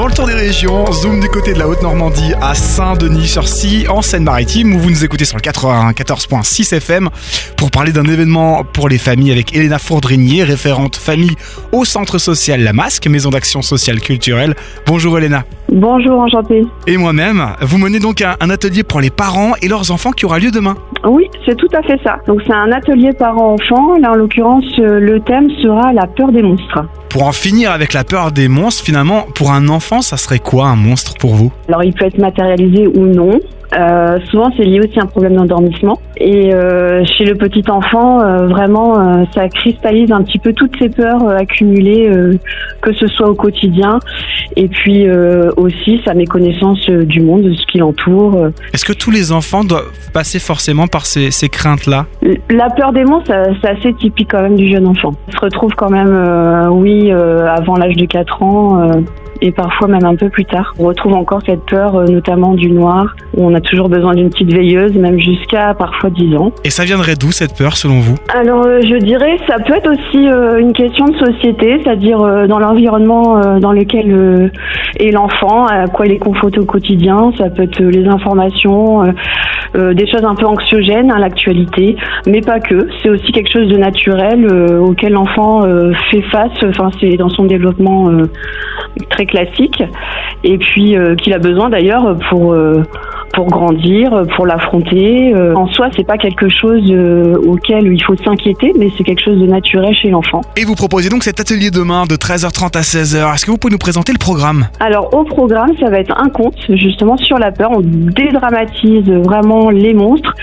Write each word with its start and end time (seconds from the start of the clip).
Dans 0.00 0.06
le 0.06 0.14
tour 0.14 0.26
des 0.26 0.32
régions, 0.32 0.90
zoom 0.92 1.20
du 1.20 1.28
côté 1.28 1.52
de 1.52 1.58
la 1.58 1.68
Haute-Normandie 1.68 2.32
à 2.40 2.54
Saint-Denis-sur-Sy, 2.54 3.86
en 3.86 4.00
Seine-Maritime, 4.00 4.74
où 4.74 4.78
vous 4.78 4.88
nous 4.88 5.04
écoutez 5.04 5.26
sur 5.26 5.36
le 5.36 5.42
94.6 5.42 6.74
FM 6.74 7.10
pour 7.54 7.70
parler 7.70 7.92
d'un 7.92 8.04
événement 8.04 8.64
pour 8.64 8.88
les 8.88 8.96
familles 8.96 9.30
avec 9.30 9.54
Elena 9.54 9.78
Fourdrinier, 9.78 10.42
référente 10.42 10.96
famille 10.96 11.36
au 11.72 11.84
Centre 11.84 12.16
social 12.16 12.62
La 12.62 12.72
Masque, 12.72 13.08
maison 13.08 13.28
d'action 13.28 13.60
sociale 13.60 14.00
culturelle. 14.00 14.54
Bonjour 14.86 15.18
Elena. 15.18 15.44
Bonjour, 15.70 16.18
enchanté. 16.18 16.64
Et 16.86 16.96
moi-même, 16.96 17.48
vous 17.60 17.76
menez 17.76 17.98
donc 17.98 18.22
un, 18.22 18.36
un 18.40 18.48
atelier 18.48 18.84
pour 18.84 19.02
les 19.02 19.10
parents 19.10 19.52
et 19.60 19.68
leurs 19.68 19.90
enfants 19.90 20.12
qui 20.12 20.24
aura 20.24 20.38
lieu 20.38 20.50
demain. 20.50 20.76
Oui, 21.04 21.28
c'est 21.46 21.56
tout 21.56 21.68
à 21.72 21.82
fait 21.82 21.98
ça. 22.04 22.18
Donc 22.26 22.42
c'est 22.46 22.52
un 22.52 22.72
atelier 22.72 23.12
parents-enfants. 23.12 23.96
Là, 24.00 24.12
en 24.12 24.14
l'occurrence, 24.14 24.64
euh, 24.78 25.00
le 25.00 25.20
thème 25.20 25.48
sera 25.62 25.92
la 25.92 26.06
peur 26.06 26.32
des 26.32 26.42
monstres. 26.42 26.84
Pour 27.08 27.24
en 27.24 27.32
finir 27.32 27.72
avec 27.72 27.92
la 27.92 28.04
peur 28.04 28.32
des 28.32 28.48
monstres, 28.48 28.84
finalement, 28.84 29.26
pour 29.34 29.50
un 29.50 29.68
enfant, 29.68 30.00
ça 30.00 30.16
serait 30.16 30.38
quoi 30.38 30.66
un 30.66 30.76
monstre 30.76 31.14
pour 31.18 31.34
vous? 31.34 31.50
Alors, 31.68 31.82
il 31.82 31.92
peut 31.92 32.04
être 32.04 32.18
matérialisé 32.18 32.86
ou 32.86 33.06
non. 33.06 33.40
Euh, 33.78 34.18
souvent, 34.30 34.50
c'est 34.56 34.64
lié 34.64 34.80
aussi 34.80 34.98
à 34.98 35.04
un 35.04 35.06
problème 35.06 35.36
d'endormissement. 35.36 35.98
Et 36.16 36.52
euh, 36.54 37.04
chez 37.04 37.24
le 37.24 37.34
petit 37.34 37.62
enfant, 37.70 38.20
euh, 38.20 38.46
vraiment, 38.48 38.98
euh, 38.98 39.24
ça 39.34 39.48
cristallise 39.48 40.10
un 40.12 40.22
petit 40.22 40.38
peu 40.38 40.52
toutes 40.52 40.74
ces 40.78 40.88
peurs 40.88 41.22
euh, 41.24 41.36
accumulées, 41.36 42.08
euh, 42.10 42.36
que 42.82 42.92
ce 42.92 43.06
soit 43.06 43.28
au 43.28 43.34
quotidien, 43.34 43.98
et 44.56 44.68
puis 44.68 45.06
euh, 45.08 45.50
aussi 45.56 46.00
sa 46.04 46.14
méconnaissance 46.14 46.84
du 46.90 47.20
monde, 47.20 47.42
de 47.42 47.54
ce 47.54 47.64
qui 47.66 47.78
l'entoure. 47.78 48.48
Est-ce 48.74 48.84
que 48.84 48.92
tous 48.92 49.10
les 49.10 49.32
enfants 49.32 49.64
doivent 49.64 49.90
passer 50.12 50.38
forcément 50.38 50.86
par 50.88 51.06
ces, 51.06 51.30
ces 51.30 51.48
craintes-là? 51.48 52.06
La 52.50 52.68
peur 52.70 52.92
des 52.92 53.04
monstres, 53.04 53.28
ça- 53.28 53.44
c'est 53.62 53.68
assez 53.70 53.92
typique 53.94 54.28
quand 54.30 54.42
même 54.42 54.56
du 54.56 54.68
jeune 54.70 54.86
enfant. 54.86 55.12
On 55.28 55.32
se 55.32 55.38
retrouve 55.38 55.72
quand 55.76 55.90
même, 55.90 56.10
euh, 56.12 56.68
oui, 56.68 57.10
euh, 57.12 57.46
avant 57.46 57.76
l'âge 57.76 57.96
de 57.96 58.04
4 58.06 58.42
ans. 58.42 58.80
euh, 58.82 59.00
et 59.42 59.52
parfois 59.52 59.88
même 59.88 60.04
un 60.04 60.16
peu 60.16 60.28
plus 60.28 60.44
tard. 60.44 60.74
On 60.78 60.84
retrouve 60.88 61.14
encore 61.14 61.40
cette 61.46 61.64
peur, 61.64 61.94
notamment 62.10 62.52
du 62.52 62.70
noir, 62.70 63.06
où 63.34 63.46
on 63.46 63.54
a 63.54 63.59
toujours 63.60 63.88
besoin 63.88 64.14
d'une 64.14 64.30
petite 64.30 64.52
veilleuse, 64.52 64.94
même 64.94 65.18
jusqu'à 65.18 65.74
parfois 65.74 66.10
10 66.10 66.36
ans. 66.36 66.52
Et 66.64 66.70
ça 66.70 66.84
viendrait 66.84 67.14
d'où 67.14 67.32
cette 67.32 67.56
peur 67.56 67.76
selon 67.76 68.00
vous? 68.00 68.16
Alors, 68.34 68.66
euh, 68.66 68.80
je 68.82 68.96
dirais, 68.96 69.36
ça 69.48 69.56
peut 69.58 69.74
être 69.74 69.90
aussi 69.90 70.28
euh, 70.28 70.58
une 70.58 70.72
question 70.72 71.06
de 71.06 71.16
société, 71.18 71.80
c'est-à-dire 71.82 72.20
euh, 72.20 72.46
dans 72.46 72.58
l'environnement 72.58 73.40
dans 73.60 73.72
lequel 73.72 74.50
est 74.98 75.10
l'enfant, 75.10 75.66
à 75.66 75.86
quoi 75.86 76.06
il 76.06 76.12
est 76.12 76.18
confronté 76.18 76.58
au 76.58 76.64
quotidien. 76.64 77.32
Ça 77.38 77.50
peut 77.50 77.62
être 77.62 77.80
les 77.82 78.06
informations, 78.06 79.02
des 79.74 80.06
choses 80.06 80.24
un 80.24 80.34
peu 80.34 80.46
anxiogènes, 80.46 81.10
hein, 81.10 81.18
l'actualité, 81.18 81.96
mais 82.26 82.40
pas 82.40 82.60
que. 82.60 82.88
C'est 83.02 83.10
aussi 83.10 83.32
quelque 83.32 83.52
chose 83.52 83.68
de 83.68 83.76
naturel 83.76 84.46
auquel 84.80 85.12
l'enfant 85.12 85.62
fait 86.10 86.22
face. 86.22 86.52
Enfin, 86.64 86.90
c'est 87.00 87.16
dans 87.16 87.28
son 87.28 87.44
développement 87.44 88.10
très 89.10 89.26
classique, 89.26 89.82
et 90.44 90.58
puis 90.58 90.96
qu'il 91.18 91.32
a 91.32 91.38
besoin 91.38 91.70
d'ailleurs 91.70 92.16
pour 92.28 92.54
pour 93.32 93.46
grandir, 93.46 94.22
pour 94.36 94.46
l'affronter. 94.46 95.34
Euh, 95.34 95.54
en 95.54 95.66
soi, 95.68 95.88
c'est 95.96 96.06
pas 96.06 96.16
quelque 96.16 96.48
chose 96.48 96.82
euh, 96.90 97.36
auquel 97.46 97.92
il 97.92 98.02
faut 98.02 98.16
s'inquiéter, 98.16 98.72
mais 98.78 98.88
c'est 98.96 99.04
quelque 99.04 99.22
chose 99.24 99.38
de 99.38 99.46
naturel 99.46 99.94
chez 99.94 100.10
l'enfant. 100.10 100.40
Et 100.56 100.64
vous 100.64 100.74
proposez 100.74 101.08
donc 101.08 101.22
cet 101.22 101.40
atelier 101.40 101.70
demain 101.70 102.04
de 102.06 102.16
13h30 102.16 102.76
à 102.76 102.82
16h. 102.82 103.34
Est-ce 103.34 103.46
que 103.46 103.50
vous 103.50 103.58
pouvez 103.58 103.72
nous 103.72 103.78
présenter 103.78 104.12
le 104.12 104.18
programme? 104.18 104.66
Alors 104.80 105.14
au 105.14 105.24
programme, 105.24 105.70
ça 105.78 105.90
va 105.90 105.98
être 105.98 106.16
un 106.18 106.28
conte 106.28 106.58
justement 106.70 107.16
sur 107.16 107.38
la 107.38 107.52
peur. 107.52 107.70
On 107.72 107.80
dédramatise 107.80 109.08
vraiment 109.08 109.70
les 109.70 109.94
monstres 109.94 110.34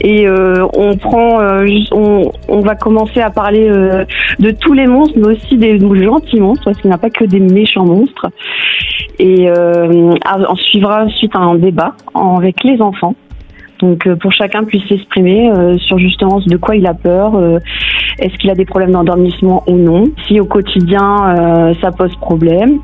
et 0.00 0.28
euh, 0.28 0.66
on 0.74 0.96
prend, 0.96 1.40
euh, 1.40 1.66
on, 1.92 2.30
on 2.48 2.60
va 2.60 2.74
commencer 2.74 3.20
à 3.20 3.30
parler 3.30 3.68
euh, 3.68 4.04
de 4.38 4.50
tous 4.50 4.74
les 4.74 4.86
monstres, 4.86 5.14
mais 5.16 5.28
aussi 5.28 5.56
des 5.56 5.78
gentils 5.78 6.40
monstres, 6.40 6.64
parce 6.64 6.78
qu'il 6.78 6.90
n'y 6.90 6.94
a 6.94 6.98
pas 6.98 7.10
que 7.10 7.24
des 7.24 7.40
méchants 7.40 7.86
monstres. 7.86 8.26
Et 9.18 9.48
euh, 9.48 10.14
on 10.48 10.56
suivra 10.56 11.04
ensuite 11.04 11.34
un 11.34 11.54
débat 11.54 11.94
avec 12.14 12.62
les 12.64 12.80
enfants. 12.82 13.14
Donc 13.80 14.06
euh, 14.06 14.16
pour 14.16 14.32
chacun 14.32 14.64
puisse 14.64 14.86
s'exprimer 14.88 15.50
euh, 15.50 15.76
sur 15.78 15.98
justement 15.98 16.40
de 16.40 16.56
quoi 16.56 16.76
il 16.76 16.86
a 16.86 16.94
peur, 16.94 17.34
euh, 17.34 17.58
est-ce 18.18 18.34
qu'il 18.38 18.50
a 18.50 18.54
des 18.54 18.64
problèmes 18.64 18.92
d'endormissement 18.92 19.62
ou 19.66 19.76
non, 19.76 20.04
si 20.26 20.40
au 20.40 20.46
quotidien 20.46 21.36
euh, 21.38 21.74
ça 21.80 21.90
pose 21.90 22.14
problème. 22.16 22.78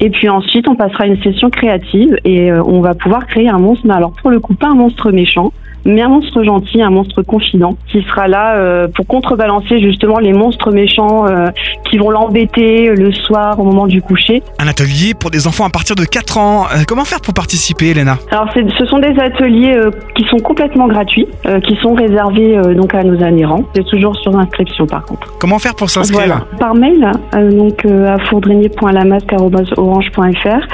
Et 0.00 0.10
puis 0.10 0.28
ensuite 0.28 0.68
on 0.68 0.74
passera 0.74 1.04
à 1.04 1.06
une 1.06 1.22
session 1.22 1.50
créative 1.50 2.16
et 2.24 2.50
euh, 2.50 2.62
on 2.64 2.80
va 2.80 2.94
pouvoir 2.94 3.26
créer 3.26 3.48
un 3.48 3.58
monstre, 3.58 3.86
mais 3.86 3.94
alors 3.94 4.12
pour 4.12 4.30
le 4.30 4.40
coup 4.40 4.54
pas 4.54 4.68
un 4.68 4.74
monstre 4.74 5.10
méchant, 5.10 5.52
mais 5.86 6.02
un 6.02 6.08
monstre 6.08 6.42
gentil, 6.42 6.82
un 6.82 6.90
monstre 6.90 7.22
confident, 7.22 7.76
qui 7.90 8.02
sera 8.02 8.26
là 8.26 8.56
euh, 8.56 8.88
pour 8.88 9.06
contrebalancer 9.06 9.80
justement 9.80 10.18
les 10.18 10.32
monstres 10.32 10.72
méchants 10.72 11.26
euh, 11.26 11.46
qui 11.88 11.96
vont 11.96 12.10
l'embêter 12.10 12.90
le 12.90 13.12
soir 13.12 13.58
au 13.60 13.64
moment 13.64 13.86
du 13.86 14.02
coucher. 14.02 14.42
Un 14.58 14.66
atelier 14.66 15.14
pour 15.18 15.30
des 15.30 15.46
enfants 15.46 15.64
à 15.64 15.70
partir 15.70 15.94
de 15.94 16.04
4 16.04 16.38
ans. 16.38 16.64
Euh, 16.64 16.82
comment 16.86 17.04
faire 17.04 17.20
pour 17.20 17.34
participer, 17.34 17.90
Elena? 17.90 18.18
Alors 18.32 18.48
ce 18.52 18.84
sont 18.86 18.98
des 18.98 19.18
ateliers 19.20 19.76
euh, 19.76 19.90
qui 20.16 20.24
sont 20.24 20.38
complètement 20.38 20.88
gratuits, 20.88 21.28
euh, 21.46 21.60
qui 21.60 21.76
sont 21.76 21.94
réservés 21.94 22.58
euh, 22.58 22.74
donc 22.74 22.92
à 22.94 23.04
nos 23.04 23.22
adhérents. 23.22 23.62
C'est 23.74 23.86
toujours 23.86 24.16
sur 24.16 24.36
inscription 24.36 24.65
par 24.88 25.04
contre. 25.04 25.34
Comment 25.38 25.58
faire 25.58 25.74
pour 25.74 25.90
s'inscrire 25.90 26.26
Voilà. 26.26 26.46
Par 26.58 26.74
mail, 26.74 27.06
euh, 27.34 27.50
donc 27.50 27.84
euh, 27.84 28.14
à 28.14 28.18
fourdrinier.lamasque.orange.fr. 28.18 30.66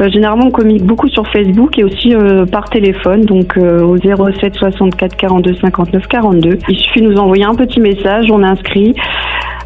Euh, 0.00 0.08
généralement, 0.08 0.46
on 0.46 0.50
communique 0.50 0.84
beaucoup 0.84 1.08
sur 1.08 1.24
Facebook 1.28 1.78
et 1.78 1.84
aussi 1.84 2.12
par 2.50 2.68
téléphone, 2.70 3.24
donc 3.24 3.56
au 3.56 3.96
07 3.98 4.56
64 4.56 5.16
42 5.16 5.54
59 5.60 6.08
42. 6.08 6.58
Il 6.68 6.76
suffit 6.76 7.02
de 7.02 7.08
nous 7.08 7.18
envoyer 7.18 7.44
un 7.44 7.54
petit 7.54 7.78
message, 7.80 8.26
on 8.30 8.42
inscrit 8.42 8.96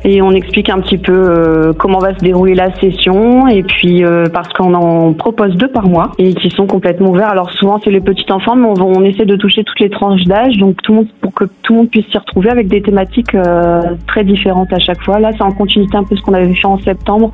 et 0.04 0.22
on 0.22 0.30
explique 0.30 0.68
un 0.70 0.80
petit 0.80 0.98
peu 0.98 1.12
euh, 1.12 1.72
comment 1.72 1.98
va 1.98 2.14
se 2.14 2.20
dérouler 2.20 2.54
la 2.54 2.72
session 2.76 3.46
et 3.48 3.62
puis 3.62 4.04
euh, 4.04 4.24
parce 4.32 4.48
qu'on 4.52 4.74
en 4.74 5.12
propose 5.12 5.54
deux 5.56 5.68
par 5.68 5.86
mois 5.88 6.12
et 6.18 6.34
qui 6.34 6.50
sont 6.50 6.66
complètement 6.66 7.10
ouverts. 7.10 7.30
Alors 7.30 7.50
souvent 7.50 7.80
c'est 7.82 7.90
les 7.90 8.00
petits 8.00 8.30
enfants, 8.30 8.56
mais 8.56 8.66
on, 8.68 8.74
va- 8.74 8.84
on 8.84 9.02
essaie 9.04 9.26
de 9.26 9.36
toucher 9.36 9.64
toutes 9.64 9.80
les 9.80 9.90
tranches 9.90 10.24
d'âge, 10.24 10.56
donc 10.58 10.80
tout 10.82 10.92
le 10.92 10.98
monde 10.98 11.08
pour 11.20 11.32
que 11.34 11.44
tout 11.62 11.72
le 11.72 11.78
monde 11.78 11.90
puisse 11.90 12.06
s'y 12.10 12.18
retrouver 12.18 12.50
avec 12.50 12.68
des 12.68 12.82
thématiques 12.82 13.34
euh, 13.34 13.82
très 14.06 14.24
différentes 14.24 14.72
à 14.72 14.78
chaque 14.78 15.02
fois. 15.02 15.18
Là 15.18 15.30
c'est 15.36 15.42
en 15.42 15.52
continuité 15.52 15.96
un 15.96 16.04
peu 16.04 16.16
ce 16.16 16.22
qu'on 16.22 16.34
avait 16.34 16.54
fait 16.54 16.66
en 16.66 16.78
septembre 16.78 17.32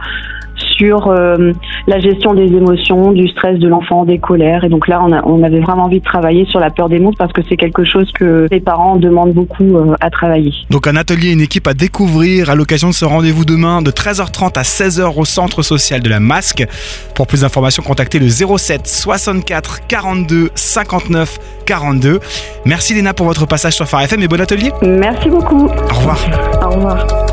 sur 0.77 1.09
euh, 1.09 1.53
la 1.87 1.99
gestion 2.01 2.35
des 2.35 2.47
émotions, 2.47 3.13
du 3.13 3.29
stress 3.29 3.59
de 3.59 3.69
l'enfant, 3.69 4.05
des 4.05 4.19
colères. 4.19 4.65
Et 4.65 4.69
donc 4.69 4.89
là, 4.89 5.01
on, 5.03 5.13
a- 5.13 5.23
on 5.25 5.43
avait 5.43 5.61
vraiment 5.61 5.85
envie 5.85 6.01
de 6.01 6.05
travailler 6.05 6.45
sur 6.47 6.61
la 6.61 6.71
peur 6.71 6.89
des 6.89 6.99
monstres 6.99 7.19
parce 7.19 7.33
que 7.33 7.43
c'est 7.49 7.57
quelque 7.57 7.85
chose 7.85 8.11
que 8.13 8.47
les 8.51 8.61
parents 8.61 8.97
demandent 8.97 9.33
beaucoup 9.33 9.77
euh, 9.77 9.95
à 10.01 10.11
travailler. 10.11 10.53
Donc 10.71 10.87
un 10.87 10.97
atelier, 10.97 11.33
une 11.33 11.41
équipe 11.41 11.67
à 11.67 11.75
découvrir 11.75 12.51
à 12.51 12.55
l'occasion 12.55 12.89
de 12.89 12.95
ce 12.95 13.05
rendez-vous 13.05 13.45
demain 13.45 13.83
de 13.83 13.91
13h30 13.91 14.59
à 14.59 14.63
16h 14.63 15.19
au 15.19 15.25
centre 15.25 15.63
social 15.63 16.01
de 16.01 16.09
la 16.09 16.21
Masque. 16.21 16.67
Pour 17.15 17.27
plus 17.27 17.43
d'informations, 17.43 17.83
contactez 17.83 18.19
le 18.19 18.29
07 18.29 18.87
64 18.87 19.87
42 19.87 20.51
59 20.55 21.39
42. 21.67 22.21
Merci 22.67 22.95
Léna 22.95 23.15
pour 23.15 23.27
votre 23.27 23.47
passage 23.47 23.75
sur 23.75 23.87
Phare 23.87 24.03
FM 24.03 24.23
et 24.23 24.29
bon 24.29 24.41
atelier. 24.41 24.71
Merci 24.83 25.29
beaucoup. 25.31 25.67
Au 25.67 25.95
revoir. 25.95 26.19
Au 26.65 26.71
revoir. 26.71 27.24